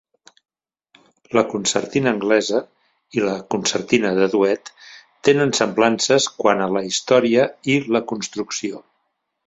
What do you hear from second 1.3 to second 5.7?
La "concertina anglesa" i la "concertina de duet" tenen